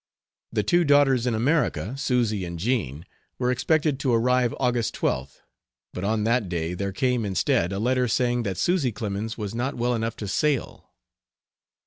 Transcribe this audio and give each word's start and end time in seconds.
The 0.51 0.63
two 0.63 0.83
daughters 0.83 1.27
in 1.27 1.35
America, 1.35 1.95
Susy 1.95 2.43
and 2.43 2.57
Jean, 2.57 3.05
were 3.37 3.51
expected 3.51 3.99
to 3.99 4.11
arrive 4.11 4.51
August 4.59 4.95
12th, 4.95 5.41
but 5.93 6.03
on 6.03 6.23
that 6.23 6.49
day 6.49 6.73
there 6.73 6.91
came, 6.91 7.23
instead, 7.23 7.71
a 7.71 7.77
letter 7.77 8.07
saying 8.07 8.41
that 8.41 8.57
Susy 8.57 8.91
Clemens 8.91 9.37
was 9.37 9.53
not 9.53 9.75
well 9.75 9.93
enough 9.93 10.15
to 10.15 10.27
sail. 10.27 10.89